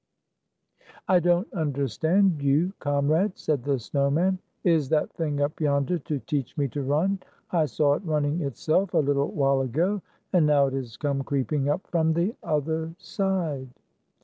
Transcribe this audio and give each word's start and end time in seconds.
"I 1.07 1.19
don't 1.19 1.47
understand 1.53 2.41
you, 2.41 2.73
comrade," 2.79 3.37
said 3.37 3.63
the 3.63 3.77
snow 3.77 4.09
man. 4.09 4.39
"Is 4.63 4.89
that 4.89 5.13
thing 5.13 5.39
up 5.41 5.59
yonder 5.61 5.99
to 5.99 6.17
teach 6.21 6.57
me 6.57 6.67
to 6.69 6.81
run? 6.81 7.19
I 7.51 7.67
saw 7.67 7.93
it 7.93 8.03
running 8.03 8.41
itself, 8.41 8.95
a 8.95 8.97
little 8.97 9.29
while 9.29 9.61
ago, 9.61 10.01
and 10.33 10.47
now 10.47 10.65
it 10.65 10.73
has 10.73 10.97
come 10.97 11.21
creeping 11.23 11.69
up 11.69 11.85
from 11.85 12.13
the 12.13 12.33
other 12.41 12.95
side." 12.97 13.69